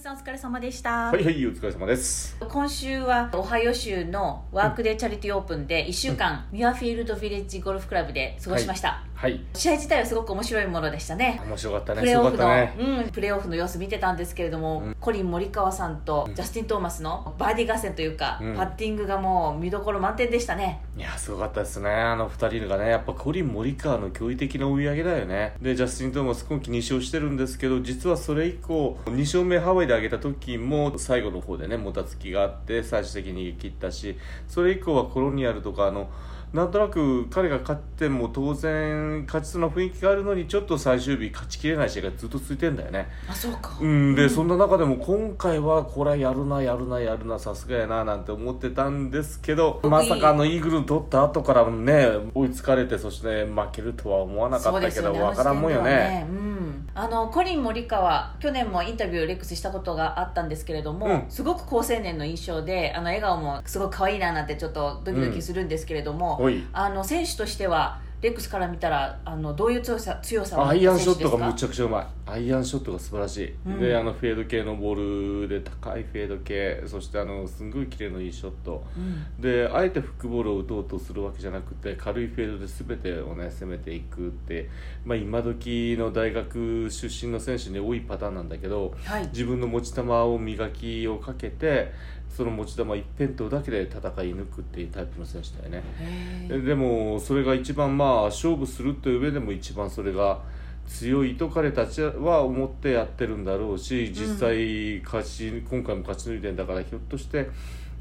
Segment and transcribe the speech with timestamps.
[0.00, 1.10] さんお疲れ様でした。
[1.10, 8.88] はいはいお疲れ様です今週はオハイオ州のワークデーチャリティーオープンで1週間、ミュアフィールドヴィレッジゴルフクラブで過ごしました。
[8.88, 9.09] はい
[9.54, 11.40] 試合自体はすごく面白いものでしたね。
[11.44, 12.00] 面白かったね。
[12.00, 12.74] プレーオフの、ね。
[12.78, 14.96] うん、プレーオフの様子見てたんですけれども、うん。
[14.98, 18.56] コリン・モリカワさんとジャスティン・トーマスのバーディー合戦というか、うん。
[18.56, 20.82] パッティングがもう見どころ満点でしたね。
[20.96, 21.90] いやすごかったですね。
[21.90, 25.54] あの二人がねやっぱコリン・モリカワの驚異的な追い上げだよね。
[25.60, 34.16] でジャスティン・トーマス今季2勝してるんですけど実はそれ以降2勝目ハワイで上げた時も最後の方でねもたつきがあって最終的に逃げ切ったし
[34.48, 36.10] それ以降はコロニアルとかあの
[36.52, 43.08] なんとなく彼が勝っても当然勝ちそうな雰囲気があるのにちょっと最終日勝ちきれない試合がずっと続いてんだよね。
[43.28, 43.78] あ、そうか。
[43.80, 56.26] うん、で、そんな中でも今回はこれはやるなやるなやるなさすがやななんて思ってたんですけどまさかあのイーグル取った後からもね追いつかれてそして負けるとは思わなかったけどわ、からんもんよあの時点ではね。
[56.28, 56.59] うん、
[56.94, 61.24] あのコリン・モリカワ去年もインタビューレックスしたことがあったんですけれども、うん。
[61.28, 66.66] すごく好青年の印象であの笑顔もすごく可愛いななんてちょっとドキドキするんですけれども、おい。
[66.72, 72.06] あの選手としてはレックスから見たらあのどういう強さ強さアイアンショットがむちゃくちゃうまい。
[72.26, 73.80] アイアンショットが素晴らしい、うん。
[73.80, 78.84] であのフェード系のボールで高いフェード系そしてあのすんごい綺麗のいいショット。
[78.96, 79.40] うん。
[79.40, 84.68] であえてフックボールを打とうとするわけじゃなくて軽いフェードで全てをね攻めていくって、
[85.04, 89.26] まあ、今時の大学出身の選手に多いパターンなんだけどはい。
[89.28, 91.92] 自分の持ち球を磨きをかけて
[92.28, 94.02] その持ち球一辺倒だけで戦い
[94.34, 96.62] 抜くっていうタイプの選手だよね。
[96.64, 100.40] でもそれが一番まあ勝負するという上でも一番それが
[100.86, 107.48] 強いと彼たちは思ってやってるんだろうし実際勝ち、今回も勝ち抜いてんだからひょっとして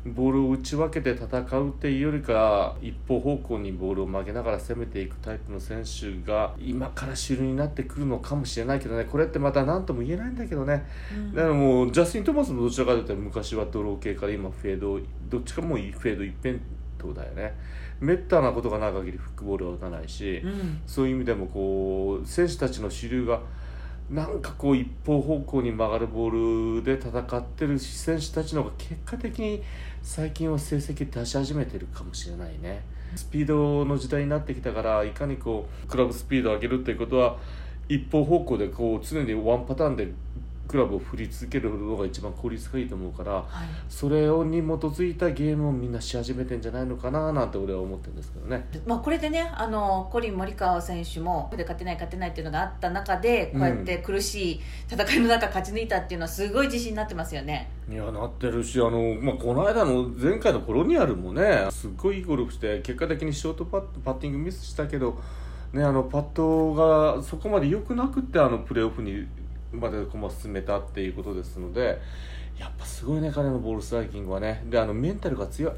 [0.05, 9.03] ボールを打ち分けて戦うっていうよりか一方方向にボールを曲げながら攻めていくタイプの選手が今から主流になってくるのかもしれないけどね。
[9.03, 11.35] これってまた何とも言えないんだけどね、うん。
[11.35, 14.99] だからもうジャスティン・トーマスもどちらかというと昔はドロー系から今フェード
[15.29, 16.59] どっちかもうフェード一辺
[16.99, 17.55] 倒だよね。
[17.99, 20.81] めったなことがない限りフックボールは打たないし、うん。
[20.85, 23.41] そういう意味でもこう選手たちの主流が
[24.09, 29.61] なんかこう一方方向に曲がるボールで戦ってる選手たちの方が結果的に
[30.01, 32.81] 最近は成績出し始めてるかもしれないね。
[33.15, 37.37] スピードの時代になってきたからいかにこうクラブスピードを上げるっていうことは
[37.87, 40.07] 一方方向でこう常にワンパターンで
[40.69, 43.45] クラブを振り続けるのが一番効率がいいと思うからはい
[43.89, 48.67] それをに基づいたゲームをみんなし始めてんじゃないのかななんて俺は思ってるんですけどね。
[48.85, 57.71] まあ、これでねあのコリン・モリカワ選手もで勝てない勝てないっていうのがあった中でこうやって苦しい戦いの中勝ち抜いたっていうのはすごい自信になってますよね。
[57.89, 65.19] いやなってるしあの、まあ、この間の前回のコロニアルもねすっごいいいゴルフして結果的にショートパッパッティングミスしたけど、
[65.73, 69.27] ね、あのパットがそこまで良くなくってあのプレーオフに
[69.71, 71.99] まで駒を進めたっていうことですので
[72.59, 74.63] やっぱすごいね彼のボールストライキングはね。
[74.69, 75.73] であのメンタルが強い。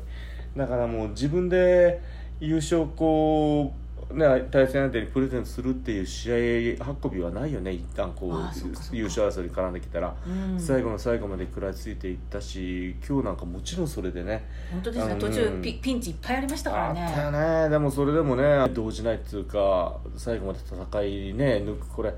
[0.58, 2.02] だからもう自分で
[2.40, 3.74] 優勝こ
[4.12, 6.32] う、ね、対戦相手にプレゼントするっていう試
[6.80, 7.72] 合運びはないよね。
[7.72, 10.16] 一旦こう優勝争いに絡んできたら。
[10.28, 10.60] うん。
[10.60, 14.44] 最後の最後まで食らいついていったし今日なんかもちろんそれでね。
[14.72, 15.14] 本当ですね。
[15.14, 15.20] うん。
[15.20, 17.64] 途中ピピンチいっぱいありましたからあったよね。
[17.66, 17.70] ね。
[17.70, 22.12] でもそれでもね動じないっていうか最後まで戦いね抜くこれ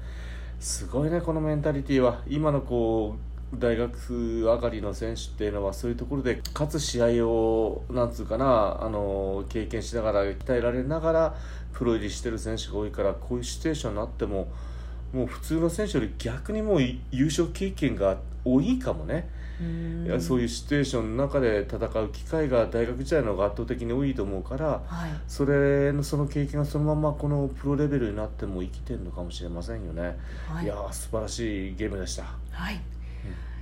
[0.63, 3.17] すごいねこのメンタリティーは今のこ
[3.53, 11.35] う大学上がりの選手っていうのはそういうところで勝つ試合をなんつうかなあの経験しながら鍛えられながら
[11.73, 14.47] プロ入りしてる選手が多いからこういうシチュエーションになっても
[15.11, 19.27] もう普通の選手より逆にもう優勝経験が多いかもね。
[19.61, 20.05] うん。
[20.05, 25.11] いやそういうシチュエーションの中で戦う機会が大学時代の方が圧倒的に多いと思うからはい。
[25.27, 30.65] それのその経験がそのままこのプロレベルになっても生きてるのかもしれませんよね、、はい。
[30.65, 32.23] いやー素晴らしいゲームでした。
[32.51, 32.79] はい。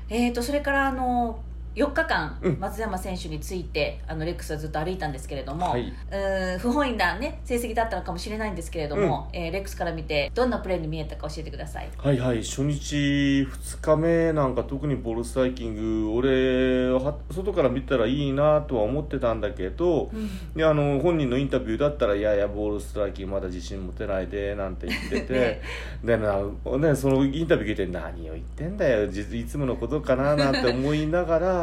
[0.09, 1.39] えー、とそれからあの
[1.75, 2.59] 4日間、うん。
[2.59, 5.81] 松山選手についてあのレックスはずっと歩いたんですけれども、はい。
[5.81, 11.89] うーん不本意な、ね、成績だったのかもしれないんですけれども、えーレックスから見てどんなプレーに見えたか教えてください。
[11.97, 12.43] はいはい。
[12.43, 20.25] 初日2日目なんか特にボールストライキング俺は外から見たらいいなとは思ってたんだけど、うん。
[20.25, 25.61] いやあの本人のインタビューだったら「いやいやボールストライキングまだ自信持てないで」なんて言ってて。
[26.03, 26.37] でな、
[26.79, 31.60] ね、そのインタビュー聞いて「何を言ってんだよ実いつものことかな」なんて思いながら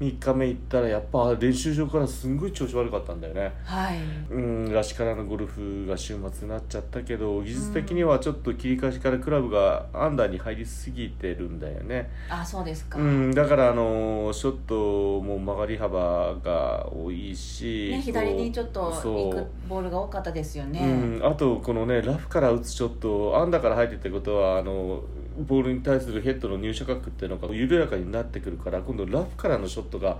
[0.00, 3.52] 3日目行ったらやっぱ練習場からすんごい調子悪かったんだよね。
[3.64, 3.98] はい
[4.30, 12.10] うん、らしからぬゴルフが週末になっちゃったけど技術的にはちょっと切り返しからクラブがアンダーに入りすぎてるんだよね。
[12.30, 20.84] あそうですか、うん、だからあのショットも曲がり幅が多いし、ね、左にちょっと行くボールが多かったですよね、う
[21.20, 25.02] ん、あとこのねラフから打つショットアンダーから入ってってことはあの
[25.46, 30.18] ボールに対するヘッドの入射角っていうのが緩やかになってくるから今度ラフからのショットが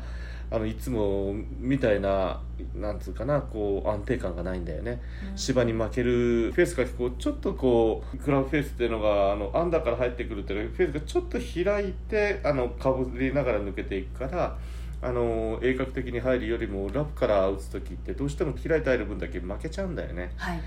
[0.50, 2.40] あのいつもみたいな
[2.74, 14.56] なんつうかなこう安定感がないんだよね、うん、芝に負けるフェースがこうちょっとこうクラブフェースっていうのがあのアンダーから入ってくるっていうフェースがちょっと開いてあのかぶりながら抜けていくから
[15.00, 20.32] あの鋭角的に入るよりもラフから打つ時ってどうしても開いて入る分だけ負けちゃうんだよね。
[20.36, 20.60] はい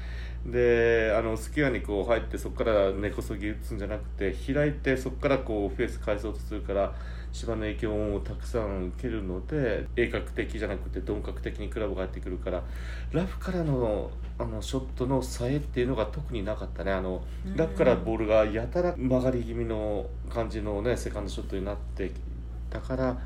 [0.45, 6.94] であのスキアにこう入ってそこから根こそぎ打つんじゃなくて開いてそこからこうフェース返そうとするから
[7.31, 12.63] 芝の影響をたくさん受けるので鋭角的じゃなくて鈍角的にクラブが入ってくるから
[13.12, 17.24] ラフからのあのショットのさえっていうのが特になかったねあの
[17.56, 22.12] ラフからボールがやたら曲がり気味の感じのねセカンドショットになって
[22.72, 23.18] たから。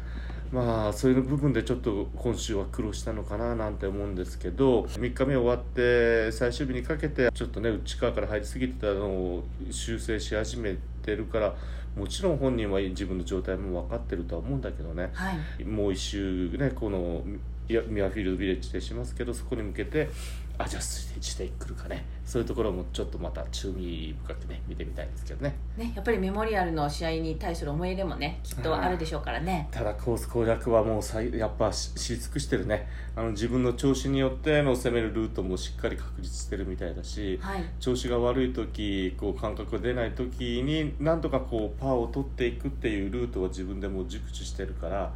[0.52, 11.56] まあそういう部分でちょっと今週は苦労したのかななんて思うんですけど3日目終わって最終日にかけてちょっとね内側から入りすぎてたのを修正し始めてるから
[11.96, 17.24] もちろん本人は自分の状態も分かってるとは思うんだけどね、はい、もう一周ねこの
[17.68, 20.10] ミアフィールドビレッジでしますけどそこに向けて
[20.58, 22.06] アジャストしてくるかね。
[22.26, 25.56] そういうところもちょっとまた注味深くね見てみたいですけどね。
[25.78, 32.88] ねやっぱりメモリアルの試合に対する思い入れもねきっとあるでしょうからね、ただコース攻略はもうさやっぱ知り尽くしてるね。
[33.16, 45.14] あの自分の調子によっての攻めるルートもしっかり確立してるみたいだし、はい、調子が悪い時こう感覚が出ない時になんとかこうパーを取っていくっていうルートを自分でも熟知してるから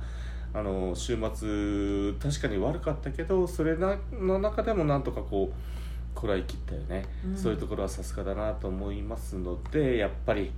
[0.53, 10.51] あの週末確かに悪かったけどそれの中でもなんとかこうこらえきったよね、うん、そういうところはさすがだなと思いますのでやっぱり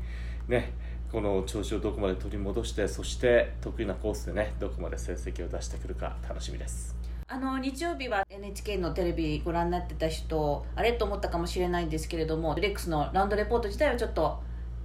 [0.48, 0.74] ね
[1.12, 6.96] この調子をどこまで取り戻してそして得意なコースでねどこまで成績を出してくるか楽しみです。
[7.28, 14.42] あの日曜日は NHK のテレビご覧になってた人あれと思ったかもしれないんですけれどもレックスのラウンドレポート自体はちょっと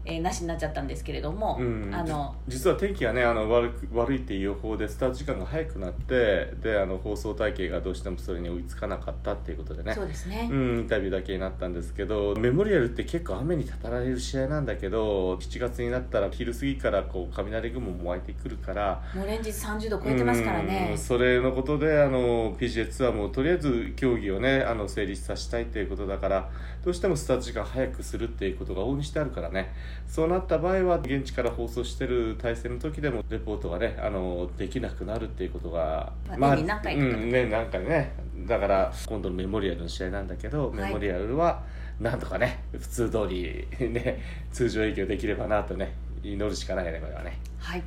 [0.06, 9.94] えー、なしになっちゃったんですけれども、うん、あの実は天気がねあの悪悪いっていう予報でスタート時間が早くなってであの放送体系がどうしてもそれに追いつかなかったっていうことでね。
[9.94, 26.50] そうですね、うん、インタビューだけになったんですけどメモリアルって結構雨にたたられる試合なんだけど7月になったら昼過ぎからこう雷雲も湧いてくるからもう連日30度超えてますからね、それのことであの PGA ツアーもとりあえず競技をねあの成立させたいっていうことだから
[26.84, 29.72] どうしてもスタート時間早くするっていうことが大にしてあるからね
[30.06, 38.12] そうなった場合合は現地から放送してる体制の時でもレポートがねあのできなくなるっていうことが、まあ、年に何回か、うん、ね何回ね。
[38.46, 41.62] だから今度のメモリアルの試合なんだけど、メモリアルは
[41.98, 44.22] なんとかね普通通り ね
[44.52, 47.38] 通常営業できればなとね祈るしかないねこれはね。
[47.58, 47.82] はい。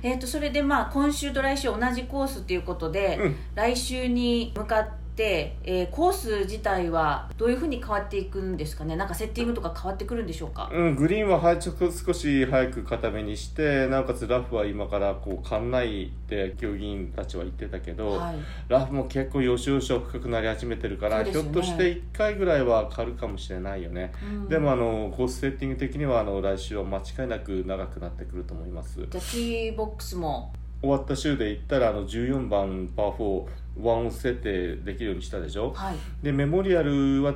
[0.00, 8.96] えーと、それでまあ今週と来週同じコースということで、うん、来週に向かって、えー、コース自体はどういうふうに変わっていくんですかね？
[8.96, 18.36] なんかセッティングとか変わってくるんでしょうか、うん、グリーンは配色少し早く固めにしてなおかつラフは今からこう館内って競技員たちは言ってたけど、はい、
[18.68, 29.06] ラフも結構よしよし深くなり始めてるから、ね、ひょっとして1回ぐらいは変わるかもしれないよね、うん、でもあのコースセッティング的にはあの来週は間違いなく長くなってくると思います。
[29.10, 30.52] じゃボックスも。
[30.80, 33.46] 終わった週で言ったらあの14番パー4
[33.80, 37.34] ワン設定できるようにしたでしょ、はい、でメモリアルは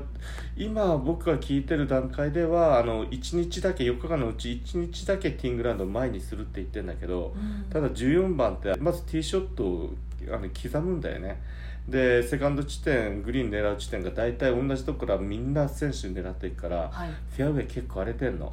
[0.57, 9.91] 今僕が聞いてる段階ではあの1日だけ4日間のうち1日だけティングランドを前にするって言ってるんだけど、うん、ただ14番ってまずティーショットを
[10.31, 11.41] あの刻むんだよね。
[11.89, 18.53] でセカンド地点グリーン狙う地点が大体同じところからみんな選手狙っていくから、はい、フェアウェイ結構荒れてんの。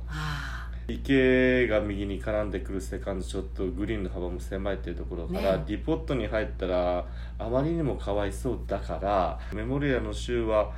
[0.89, 7.05] 池が右に絡んでくるセカンドショットグリーンの幅も狭いっていうところから、ね、ディポットに入ったら
[7.38, 10.72] あまりにもかわいそうだからメモリアの週は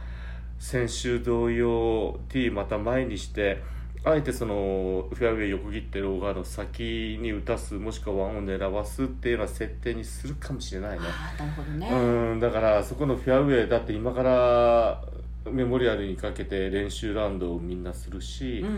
[0.60, 3.62] 先週同様 T また前にして
[4.04, 11.06] あえてそのフェアウェイ横切ってるオーガーの先に打たすもしくはワンを狙わすっていうような設定にするかもしれないね。
[11.38, 15.04] なるほどねうんだからそこのフェアウェイだって今から
[15.50, 18.72] メモリアルにかけて練習ラウンドをみんなするし、うんう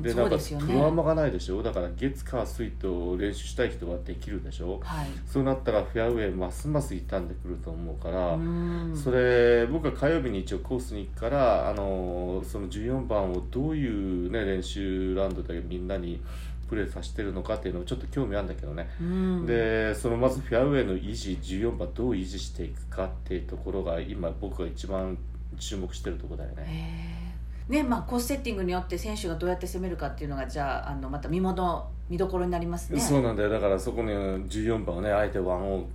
[0.00, 1.62] ん、でなんかプロアマがないでしょ？
[1.62, 8.38] だから月火水と練習したい人はできるでしょ、はい、そうなったらフェアウェイますます傷んでくると思うから
[8.94, 16.20] それ僕は火曜日に一応コースに行くからあのその14番をどういう、ね、練習ラウンドでみんなに
[16.68, 25.18] プレーさせてるのかっていうのもちょっと興味あるんだけどね、うん、でそのまずフェアウェイの維持14番どう維持していくかっていうところが今僕が一番
[25.60, 27.36] 注目してるとこだよね。
[27.68, 33.00] ねまあ、コースセッティングによって選手がどうやって攻めるかっていうのがじゃああのまた見もの見どころになりますね。
[33.00, 33.48] そうなんだよ。
[33.48, 35.88] だからそこに14番をねあえてワンを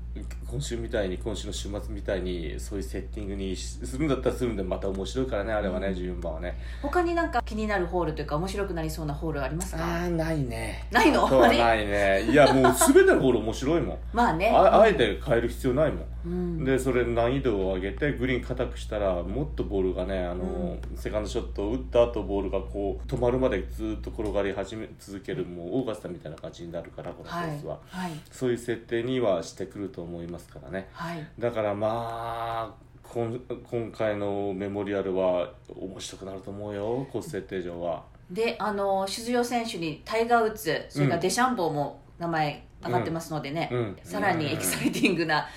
[0.49, 6.57] 今週みたいに今週の週末みたいにそういうセッティングにするんだったらするんでまた面白いからねあれはね、うん、14番はね。
[6.81, 9.83] 他になんか気になるホールというか面白くなりそうなホールありますか？
[9.83, 10.87] ああないね。
[10.89, 11.29] ないの？
[11.29, 12.27] ないね。
[12.31, 13.97] いやもう全てのホール面白いもん。
[14.13, 14.49] まあね。
[14.49, 38.03] ああえて変える必要ないもん、うん、でそれ難易度を上げてグリーン硬くしたらもっとボールがねあの、うん、セカンドショットを打った後ボールがこう止まるまでずっと転がり始め続けるもうオーガスタみたいな感じになるからこのコースは、はいはい、そういう設定にはしてくると思いますからね、はい、だからまあ今今回のメモリアルは面白くなると思うよコース設定上は。
[38.29, 45.47] であの出場選手にタイガー・ウッズそれからデシャンボーも名前上がってますのでね、うん、さらにエキサイティングな、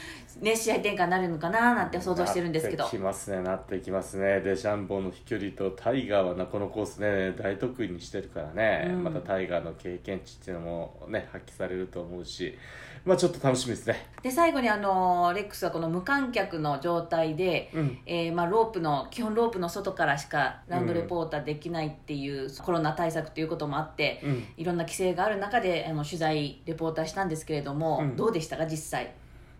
[0.40, 2.84] ね、試合展開になるのかななんて想像してるんですけど。
[2.84, 4.40] なってきますねなってきますね。
[4.40, 12.56] デシャンボーの飛距離とタイガーはなこのコースね大得意にしてるからね、うん、またタイガーの経験値っていうのもね発揮されると思うし。
[13.04, 14.06] まあちょっと楽しみですね。
[14.22, 29.12] で最後にあのレックスはこの無観客の状態で、うん、えー、まあ、ロープの基本ロープの外からしかラウンドレポーターできないっていう、うん、コロナ対策ということもあって、うん、いろんな規制がある中であの取材レポーターしたんですけれども、どうでしたか実際？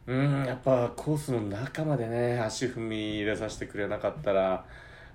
[0.09, 4.65] うんやっぱコースの中までね足踏み入れさせてくれなかったら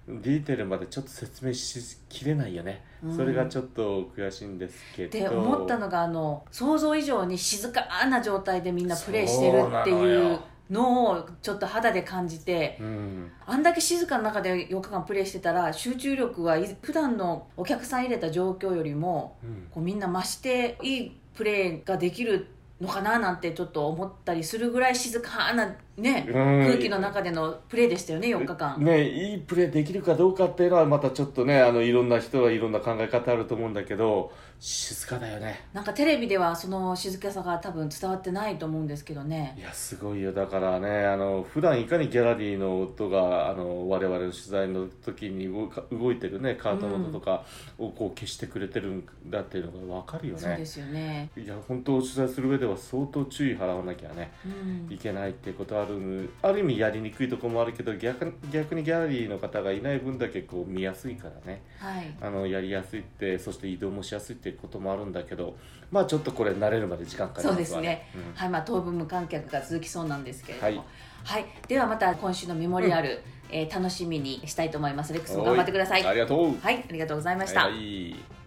[0.08, 5.20] ディテールまでちょっと説明しきれないよね、うん、それがちょっと悔しいんですけど。
[5.20, 22.48] で思ったのがあの想像以上に静かな状態でみんなプレーしてるっていうのをちょっと肌で感じて、うん、あんだけ静かな中で4日間プレーしてたら集中力は普段のお客さん入れた状況よりも、うん、こうみんな増していいプレーができる
[22.82, 28.84] のかななんてちょっと思ったりするぐらい静かなね、空気の中でのプレーでしたよね4日間。
[28.84, 35.66] ねいいプレーできるかどうかっていうのはまたちょっとねあのいろんな人がいろんな考え方あると思うんだけど静かだよね。
[35.72, 39.56] なんかテレビではその静かさが多分伝わってないと思うんですけどね。
[39.60, 40.34] いやすごいよ。
[40.34, 45.48] だからねあの普段いかにギャラリーの音があの我々の取材の時に
[45.92, 47.44] 動いてるねカートの音とか
[47.78, 51.30] をこう消してくれてるんだっていうのが分かるよね、そうですよね。
[51.38, 65.56] いや本当取材する上では相当注意払わなきゃね、うん、いけないっていうことはあるある意味やりにくいところもあるけど逆逆にギャラリーの方がいない分だけこう見やすいからね、はい、あのやりやすいってそして移動もしやすいっていうこともあるんだけど
[65.92, 70.78] まあちょっとこれ慣れるまで時間かかります、ね、そうですね、うん、はいまあ当分無観客が続きそうなんですけれども、
[71.24, 75.14] はい、はい、ではまた今週のメモリアル、うん、えー、楽しみにしたいと思います。
[75.14, 76.06] レックスも頑張ってください。
[76.06, 76.58] ありがとう。
[76.60, 78.43] はいありがとうございました、はいはい